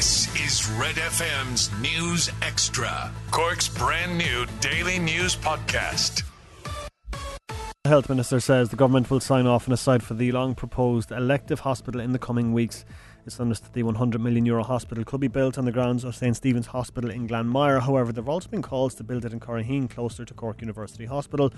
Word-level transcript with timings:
This 0.00 0.34
is 0.34 0.66
Red 0.78 0.94
FM's 0.94 1.70
News 1.78 2.30
Extra, 2.40 3.12
Cork's 3.30 3.68
brand 3.68 4.16
new 4.16 4.46
daily 4.60 4.98
news 4.98 5.36
podcast. 5.36 6.22
The 7.84 7.90
Health 7.90 8.08
Minister 8.08 8.40
says 8.40 8.70
the 8.70 8.76
government 8.76 9.10
will 9.10 9.20
sign 9.20 9.46
off 9.46 9.68
on 9.68 9.74
a 9.74 9.76
site 9.76 10.00
for 10.02 10.14
the 10.14 10.32
long 10.32 10.54
proposed 10.54 11.12
elective 11.12 11.60
hospital 11.60 12.00
in 12.00 12.12
the 12.12 12.18
coming 12.18 12.54
weeks. 12.54 12.86
It's 13.26 13.38
understood 13.38 13.74
the 13.74 13.82
100 13.82 14.20
million 14.20 14.46
euro 14.46 14.64
hospital 14.64 15.04
could 15.04 15.20
be 15.20 15.28
built 15.28 15.58
on 15.58 15.66
the 15.66 15.72
grounds 15.72 16.04
of 16.04 16.16
St 16.16 16.34
Stephen's 16.34 16.68
Hospital 16.68 17.10
in 17.10 17.28
Glanmire. 17.28 17.82
However, 17.82 18.12
there 18.12 18.22
have 18.22 18.28
also 18.30 18.48
been 18.48 18.62
calls 18.62 18.94
to 18.94 19.04
build 19.04 19.26
it 19.26 19.32
in 19.32 19.40
Curraheen, 19.40 19.90
closer 19.90 20.24
to 20.24 20.32
Cork 20.32 20.62
University 20.62 21.04
Hospital. 21.04 21.52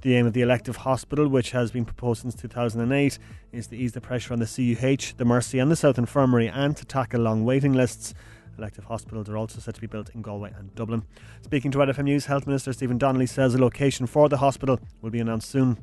The 0.00 0.16
aim 0.16 0.26
of 0.26 0.32
the 0.32 0.40
elective 0.40 0.76
hospital, 0.76 1.28
which 1.28 1.50
has 1.50 1.70
been 1.70 1.84
proposed 1.84 2.22
since 2.22 2.34
2008, 2.34 3.18
is 3.52 3.66
to 3.66 3.76
ease 3.76 3.92
the 3.92 4.00
pressure 4.00 4.32
on 4.32 4.38
the 4.38 4.46
CUH, 4.46 5.16
the 5.18 5.26
Mercy, 5.26 5.58
and 5.58 5.70
the 5.70 5.76
South 5.76 5.98
Infirmary, 5.98 6.48
and 6.48 6.76
to 6.78 6.84
tackle 6.86 7.20
long 7.20 7.44
waiting 7.44 7.74
lists. 7.74 8.14
Elective 8.56 8.84
hospitals 8.84 9.28
are 9.28 9.36
also 9.36 9.60
set 9.60 9.74
to 9.74 9.80
be 9.80 9.86
built 9.86 10.10
in 10.14 10.22
Galway 10.22 10.52
and 10.58 10.74
Dublin. 10.74 11.04
Speaking 11.42 11.70
to 11.72 11.78
Red 11.78 11.88
FM 11.90 12.04
News, 12.04 12.26
Health 12.26 12.46
Minister 12.46 12.72
Stephen 12.72 12.96
Donnelly 12.96 13.26
says 13.26 13.54
a 13.54 13.58
location 13.58 14.06
for 14.06 14.30
the 14.30 14.38
hospital 14.38 14.80
will 15.02 15.10
be 15.10 15.20
announced 15.20 15.50
soon. 15.50 15.78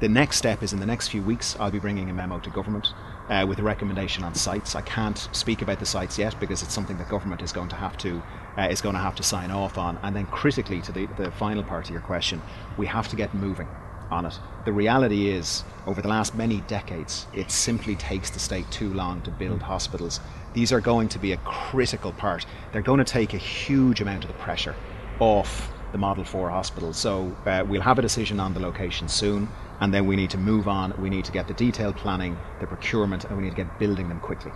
The 0.00 0.08
next 0.08 0.36
step 0.36 0.62
is 0.62 0.72
in 0.72 0.80
the 0.80 0.86
next 0.86 1.08
few 1.08 1.22
weeks, 1.22 1.56
I'll 1.58 1.70
be 1.70 1.78
bringing 1.78 2.10
a 2.10 2.12
memo 2.12 2.38
to 2.40 2.50
government 2.50 2.88
uh, 3.28 3.44
with 3.48 3.58
a 3.58 3.62
recommendation 3.62 4.24
on 4.24 4.34
sites. 4.34 4.74
I 4.74 4.82
can't 4.82 5.28
speak 5.32 5.62
about 5.62 5.80
the 5.80 5.86
sites 5.86 6.18
yet 6.18 6.38
because 6.40 6.62
it's 6.62 6.74
something 6.74 6.98
that 6.98 7.08
government 7.08 7.42
is 7.42 7.52
going 7.52 7.68
to 7.68 7.76
have 7.76 7.96
to 7.98 8.22
uh, 8.56 8.62
is 8.62 8.80
going 8.80 8.94
to 8.94 9.00
have 9.00 9.14
to 9.16 9.22
sign 9.22 9.50
off 9.50 9.78
on. 9.78 9.98
And 10.02 10.14
then 10.14 10.26
critically 10.26 10.80
to 10.82 10.92
the, 10.92 11.06
the 11.16 11.30
final 11.32 11.62
part 11.62 11.86
of 11.86 11.90
your 11.92 12.00
question, 12.00 12.42
we 12.76 12.86
have 12.86 13.08
to 13.08 13.16
get 13.16 13.32
moving 13.34 13.68
on 14.10 14.26
it. 14.26 14.38
The 14.64 14.72
reality 14.72 15.28
is, 15.28 15.64
over 15.86 16.02
the 16.02 16.08
last 16.08 16.34
many 16.34 16.60
decades, 16.62 17.26
it 17.32 17.50
simply 17.50 17.94
takes 17.94 18.30
the 18.30 18.38
state 18.38 18.68
too 18.70 18.92
long 18.92 19.20
to 19.22 19.30
build 19.30 19.62
hospitals. 19.62 20.20
These 20.54 20.72
are 20.72 20.80
going 20.80 21.08
to 21.10 21.18
be 21.18 21.32
a 21.32 21.36
critical 21.38 22.12
part. 22.12 22.46
They're 22.72 22.82
going 22.82 22.98
to 22.98 23.04
take 23.04 23.34
a 23.34 23.38
huge 23.38 24.00
amount 24.00 24.24
of 24.24 24.28
the 24.28 24.38
pressure 24.38 24.74
off 25.20 25.70
the 25.92 25.98
Model 25.98 26.24
4 26.24 26.50
hospital. 26.50 26.92
So 26.92 27.34
uh, 27.46 27.64
we'll 27.66 27.82
have 27.82 27.98
a 27.98 28.02
decision 28.02 28.40
on 28.40 28.54
the 28.54 28.60
location 28.60 29.08
soon, 29.08 29.48
and 29.80 29.92
then 29.92 30.06
we 30.06 30.16
need 30.16 30.30
to 30.30 30.38
move 30.38 30.68
on. 30.68 30.94
We 30.98 31.10
need 31.10 31.24
to 31.26 31.32
get 31.32 31.48
the 31.48 31.54
detailed 31.54 31.96
planning, 31.96 32.36
the 32.60 32.66
procurement, 32.66 33.24
and 33.24 33.36
we 33.36 33.44
need 33.44 33.50
to 33.50 33.56
get 33.56 33.78
building 33.78 34.08
them 34.08 34.20
quickly. 34.20 34.52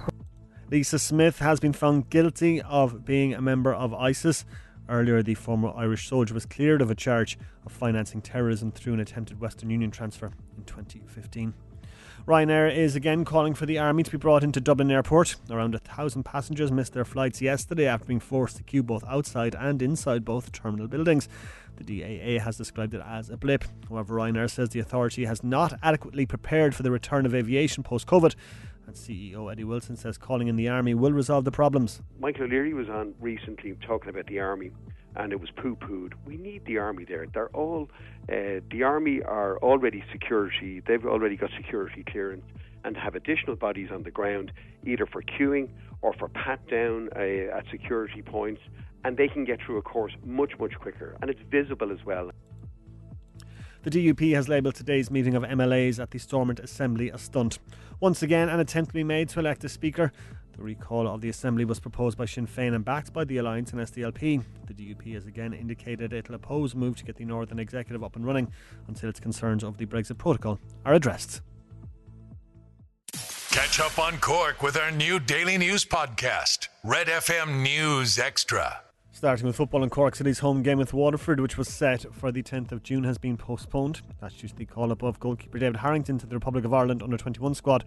Lisa 0.70 0.98
Smith 0.98 1.38
has 1.38 1.60
been 1.60 1.72
found 1.72 2.08
guilty 2.08 2.62
of 2.62 3.04
being 3.04 3.34
a 3.34 3.42
member 3.42 3.74
of 3.74 3.92
ISIS. 3.92 4.44
Earlier, 4.88 5.22
the 5.22 5.34
former 5.34 5.72
Irish 5.76 6.08
soldier 6.08 6.34
was 6.34 6.46
cleared 6.46 6.82
of 6.82 6.90
a 6.90 6.94
charge 6.94 7.38
of 7.64 7.72
financing 7.72 8.20
terrorism 8.20 8.72
through 8.72 8.94
an 8.94 9.00
attempted 9.00 9.40
Western 9.40 9.70
Union 9.70 9.90
transfer 9.90 10.30
in 10.56 10.64
2015. 10.64 11.54
Ryanair 12.24 12.72
is 12.72 12.94
again 12.94 13.24
calling 13.24 13.52
for 13.52 13.66
the 13.66 13.78
army 13.78 14.04
to 14.04 14.10
be 14.12 14.16
brought 14.16 14.44
into 14.44 14.60
Dublin 14.60 14.92
Airport. 14.92 15.34
Around 15.50 15.74
a 15.74 15.80
thousand 15.80 16.22
passengers 16.22 16.70
missed 16.70 16.92
their 16.92 17.04
flights 17.04 17.42
yesterday 17.42 17.86
after 17.86 18.06
being 18.06 18.20
forced 18.20 18.58
to 18.58 18.62
queue 18.62 18.84
both 18.84 19.02
outside 19.08 19.56
and 19.56 19.82
inside 19.82 20.24
both 20.24 20.52
terminal 20.52 20.86
buildings. 20.86 21.28
The 21.78 21.84
DAA 21.84 22.40
has 22.40 22.56
described 22.56 22.94
it 22.94 23.02
as 23.04 23.28
a 23.28 23.36
blip. 23.36 23.64
However, 23.88 24.14
Ryanair 24.14 24.48
says 24.48 24.68
the 24.68 24.78
authority 24.78 25.24
has 25.24 25.42
not 25.42 25.76
adequately 25.82 26.24
prepared 26.24 26.76
for 26.76 26.84
the 26.84 26.92
return 26.92 27.26
of 27.26 27.34
aviation 27.34 27.82
post 27.82 28.06
COVID. 28.06 28.36
And 28.86 28.96
CEO 28.96 29.50
Eddie 29.50 29.64
Wilson 29.64 29.96
says 29.96 30.18
calling 30.18 30.48
in 30.48 30.56
the 30.56 30.68
army 30.68 30.94
will 30.94 31.12
resolve 31.12 31.44
the 31.44 31.52
problems. 31.52 32.02
Michael 32.18 32.44
O'Leary 32.44 32.74
was 32.74 32.88
on 32.88 33.14
recently 33.20 33.76
talking 33.86 34.10
about 34.10 34.26
the 34.26 34.40
army 34.40 34.72
and 35.16 35.32
it 35.32 35.40
was 35.40 35.50
poo 35.50 35.76
pooed. 35.76 36.14
We 36.24 36.36
need 36.36 36.64
the 36.64 36.78
army 36.78 37.04
there. 37.04 37.26
They're 37.32 37.48
all, 37.48 37.90
uh, 38.28 38.60
the 38.70 38.82
army 38.82 39.22
are 39.22 39.58
already 39.58 40.02
security, 40.10 40.82
they've 40.86 41.04
already 41.04 41.36
got 41.36 41.50
security 41.56 42.04
clearance 42.04 42.44
and 42.84 42.96
have 42.96 43.14
additional 43.14 43.56
bodies 43.56 43.90
on 43.92 44.02
the 44.02 44.10
ground, 44.10 44.52
either 44.84 45.06
for 45.06 45.22
queuing 45.22 45.68
or 46.00 46.12
for 46.14 46.28
pat 46.28 46.66
down 46.68 47.10
uh, 47.14 47.56
at 47.56 47.64
security 47.70 48.22
points, 48.22 48.60
and 49.04 49.16
they 49.16 49.28
can 49.28 49.44
get 49.44 49.60
through 49.64 49.76
a 49.78 49.82
course 49.82 50.12
much, 50.24 50.52
much 50.58 50.74
quicker. 50.80 51.16
And 51.20 51.30
it's 51.30 51.40
visible 51.50 51.92
as 51.92 52.04
well. 52.04 52.30
The 53.84 53.90
DUP 53.90 54.32
has 54.34 54.48
labelled 54.48 54.76
today's 54.76 55.10
meeting 55.10 55.34
of 55.34 55.42
MLAs 55.42 56.00
at 56.00 56.12
the 56.12 56.18
Stormont 56.18 56.60
Assembly 56.60 57.10
a 57.10 57.18
stunt. 57.18 57.58
Once 57.98 58.22
again, 58.22 58.48
an 58.48 58.60
attempt 58.60 58.90
to 58.90 58.94
be 58.94 59.02
made 59.02 59.28
to 59.30 59.40
elect 59.40 59.64
a 59.64 59.68
speaker. 59.68 60.12
The 60.56 60.62
recall 60.62 61.08
of 61.08 61.20
the 61.20 61.28
Assembly 61.28 61.64
was 61.64 61.80
proposed 61.80 62.16
by 62.16 62.26
Sinn 62.26 62.46
Féin 62.46 62.76
and 62.76 62.84
backed 62.84 63.12
by 63.12 63.24
the 63.24 63.38
Alliance 63.38 63.72
and 63.72 63.80
SDLP. 63.80 64.44
The 64.68 64.74
DUP 64.74 65.14
has 65.14 65.26
again 65.26 65.52
indicated 65.52 66.12
it'll 66.12 66.36
oppose 66.36 66.74
a 66.74 66.76
move 66.76 66.96
to 66.98 67.04
get 67.04 67.16
the 67.16 67.24
Northern 67.24 67.58
Executive 67.58 68.04
up 68.04 68.14
and 68.14 68.24
running 68.24 68.52
until 68.86 69.08
its 69.08 69.18
concerns 69.18 69.64
over 69.64 69.76
the 69.76 69.86
Brexit 69.86 70.16
protocol 70.16 70.60
are 70.84 70.94
addressed. 70.94 71.40
Catch 73.50 73.80
up 73.80 73.98
on 73.98 74.18
Cork 74.18 74.62
with 74.62 74.76
our 74.76 74.92
new 74.92 75.18
daily 75.18 75.58
news 75.58 75.84
podcast, 75.84 76.68
Red 76.84 77.08
FM 77.08 77.62
News 77.62 78.18
Extra. 78.18 78.80
Starting 79.22 79.46
with 79.46 79.54
football 79.54 79.84
in 79.84 79.88
Cork 79.88 80.16
City's 80.16 80.40
home 80.40 80.64
game 80.64 80.78
with 80.78 80.92
Waterford, 80.92 81.38
which 81.38 81.56
was 81.56 81.68
set 81.68 82.04
for 82.12 82.32
the 82.32 82.42
10th 82.42 82.72
of 82.72 82.82
June, 82.82 83.04
has 83.04 83.18
been 83.18 83.36
postponed. 83.36 84.02
That's 84.20 84.34
due 84.34 84.48
to 84.48 84.56
the 84.56 84.64
call 84.64 84.90
up 84.90 85.04
of 85.04 85.20
goalkeeper 85.20 85.60
David 85.60 85.76
Harrington 85.76 86.18
to 86.18 86.26
the 86.26 86.34
Republic 86.34 86.64
of 86.64 86.74
Ireland 86.74 87.04
under 87.04 87.16
21 87.16 87.54
squad 87.54 87.84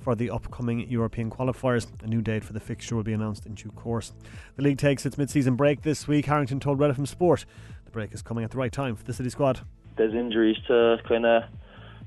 for 0.00 0.16
the 0.16 0.28
upcoming 0.28 0.90
European 0.90 1.30
qualifiers. 1.30 1.86
A 2.02 2.08
new 2.08 2.20
date 2.20 2.42
for 2.42 2.52
the 2.52 2.58
fixture 2.58 2.96
will 2.96 3.04
be 3.04 3.12
announced 3.12 3.46
in 3.46 3.54
due 3.54 3.70
course. 3.70 4.12
The 4.56 4.62
league 4.62 4.78
takes 4.78 5.06
its 5.06 5.16
mid 5.16 5.30
season 5.30 5.54
break 5.54 5.82
this 5.82 6.08
week. 6.08 6.26
Harrington 6.26 6.58
told 6.58 6.80
Red 6.80 6.90
FM 6.96 7.06
Sport 7.06 7.44
the 7.84 7.92
break 7.92 8.12
is 8.12 8.20
coming 8.20 8.42
at 8.42 8.50
the 8.50 8.58
right 8.58 8.72
time 8.72 8.96
for 8.96 9.04
the 9.04 9.14
City 9.14 9.30
squad. 9.30 9.60
There's 9.96 10.14
injuries 10.14 10.56
to 10.66 10.96
kind 11.06 11.24
of 11.24 11.44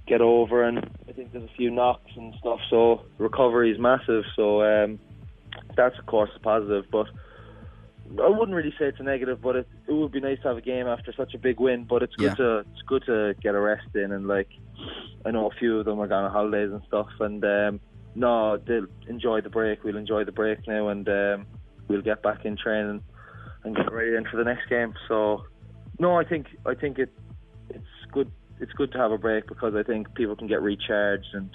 get 0.05 0.19
over, 0.19 0.63
and 0.63 0.79
I 1.07 1.13
think 1.13 1.31
there's 1.31 1.45
a 1.45 1.55
few 1.55 1.71
knocks 1.71 2.11
and 2.17 2.33
stuff, 2.41 2.59
so 2.69 3.03
recovery 3.19 3.71
is 3.71 3.79
massive. 3.79 4.25
So 4.35 4.63
um, 4.63 4.99
that's, 5.77 5.97
of 5.97 6.05
course, 6.07 6.29
positive, 6.43 6.83
but 6.91 7.07
I 8.21 8.29
wouldn't 8.29 8.55
really 8.55 8.73
say 8.77 8.85
it's 8.85 8.99
a 8.99 9.03
negative, 9.03 9.41
but 9.41 9.55
it, 9.55 9.67
it 9.87 9.91
would 9.91 10.11
be 10.11 10.19
nice 10.19 10.37
to 10.43 10.49
have 10.49 10.57
a 10.57 10.61
game 10.61 10.87
after 10.87 11.11
such 11.13 11.33
a 11.33 11.37
big 11.37 11.59
win. 11.59 11.85
But 11.85 12.03
it's 12.03 12.15
good 12.15 12.25
yeah. 12.25 12.35
to 12.35 12.57
it's 12.59 12.81
good 12.85 13.03
to 13.07 13.35
get 13.41 13.55
a 13.55 13.59
rest 13.59 13.87
in, 13.95 14.11
and 14.11 14.27
like 14.27 14.49
I 15.25 15.31
know 15.31 15.47
a 15.47 15.55
few 15.55 15.79
of 15.79 15.85
them 15.85 15.99
are 15.99 16.07
going 16.07 16.25
on 16.25 16.31
holidays 16.31 16.71
and 16.71 16.81
stuff, 16.87 17.09
and 17.19 17.43
um, 17.43 17.79
no, 18.13 18.57
they'll 18.57 18.87
enjoy 19.07 19.41
the 19.41 19.49
break. 19.49 19.83
We'll 19.83 19.97
enjoy 19.97 20.23
the 20.23 20.31
break 20.31 20.67
now, 20.67 20.89
and 20.89 21.07
um, 21.09 21.47
we'll 21.87 22.01
get 22.01 22.21
back 22.21 22.45
in 22.45 22.57
training 22.57 23.01
and 23.63 23.75
get 23.75 23.91
ready 23.91 24.15
in 24.15 24.25
for 24.25 24.37
the 24.37 24.43
next 24.43 24.69
game. 24.69 24.93
So, 25.07 25.45
no, 25.99 26.17
I 26.17 26.23
think 26.23 26.47
I 26.65 26.75
think 26.75 26.99
it 26.99 27.11
it's 27.69 27.85
good. 28.11 28.31
It's 28.59 28.71
good 28.73 28.91
to 28.93 28.97
have 28.97 29.11
a 29.11 29.17
break 29.17 29.47
because 29.47 29.73
I 29.75 29.83
think 29.83 30.13
people 30.15 30.35
can 30.35 30.47
get 30.47 30.61
recharged 30.61 31.27
and 31.33 31.49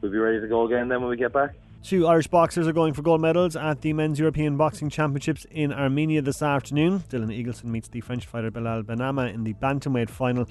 we'll 0.00 0.12
be 0.12 0.18
ready 0.18 0.40
to 0.40 0.48
go 0.48 0.66
again 0.66 0.88
then 0.88 1.00
when 1.00 1.08
we 1.08 1.16
get 1.16 1.32
back. 1.32 1.54
Two 1.82 2.06
Irish 2.06 2.26
boxers 2.26 2.66
are 2.66 2.72
going 2.72 2.92
for 2.92 3.02
gold 3.02 3.20
medals 3.20 3.54
at 3.56 3.80
the 3.82 3.92
Men's 3.92 4.18
European 4.18 4.56
Boxing 4.56 4.90
Championships 4.90 5.46
in 5.50 5.72
Armenia 5.72 6.20
this 6.20 6.42
afternoon. 6.42 7.04
Dylan 7.08 7.32
Eagleson 7.32 7.64
meets 7.64 7.88
the 7.88 8.00
French 8.00 8.26
fighter 8.26 8.50
Belal 8.50 8.82
Benama 8.82 9.32
in 9.32 9.44
the 9.44 9.54
bantamweight 9.54 10.10
final. 10.10 10.48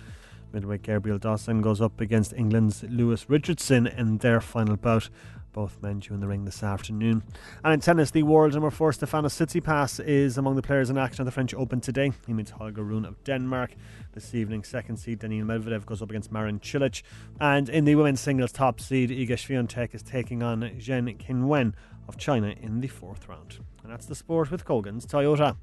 Middleweight 0.54 0.84
Gabriel 0.84 1.20
Dawson 1.20 1.62
goes 1.62 1.82
up 1.82 2.00
against 2.00 2.34
England's 2.34 2.84
Lewis 2.84 3.30
Richardson 3.30 3.86
in 3.86 4.20
their 4.20 4.40
final 4.40 4.78
bout. 4.78 5.10
Both 5.58 5.82
men 5.82 5.98
due 5.98 6.14
in 6.14 6.20
the 6.20 6.28
ring 6.28 6.46
this 6.46 6.62
afternoon. 6.62 7.24
And 7.64 7.74
in 7.74 7.80
tennis, 7.80 8.12
the 8.12 8.22
world 8.22 8.54
number 8.54 8.70
four 8.70 8.92
Stefanos 8.92 9.34
Tsitsipas 9.34 10.00
is 10.06 10.38
among 10.38 10.56
the 10.56 10.62
players 10.62 10.92
in 10.92 11.00
action 11.00 11.24
at 11.24 11.26
the 11.26 11.32
French 11.32 11.52
Open 11.56 11.82
today. 11.82 12.12
He 12.28 12.34
meets 12.34 12.52
Holger 12.52 12.84
Rune 12.84 13.06
of 13.06 13.24
Denmark. 13.24 13.72
This 14.14 14.36
evening, 14.36 14.64
second 14.64 14.98
seed 14.98 15.18
Daniil 15.18 15.48
Medvedev 15.48 15.88
goes 15.88 16.04
up 16.04 16.12
against 16.12 16.32
Marin 16.32 16.60
Cilic. 16.60 17.02
And 17.42 17.70
in 17.70 17.86
the 17.86 17.96
women's 17.96 18.20
singles 18.20 18.52
top 18.52 18.80
seed, 18.80 19.10
Iga 19.10 19.30
Swiatek 19.32 19.96
is 19.96 20.04
taking 20.04 20.44
on 20.44 20.62
Zheng 20.78 21.18
Qinwen 21.18 21.74
of 22.08 22.18
China 22.18 22.54
in 22.62 22.82
the 22.82 22.88
fourth 22.88 23.28
round. 23.28 23.58
And 23.82 23.92
that's 23.92 24.06
the 24.06 24.14
sport 24.14 24.52
with 24.52 24.64
Colgan's 24.64 25.08
Toyota. 25.08 25.58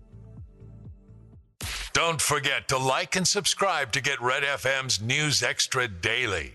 Don't 1.92 2.20
forget 2.20 2.66
to 2.66 2.78
like 2.78 3.14
and 3.14 3.28
subscribe 3.28 3.92
to 3.92 4.00
get 4.00 4.20
Red 4.20 4.42
FM's 4.42 5.00
News 5.00 5.40
Extra 5.40 5.86
daily. 5.86 6.52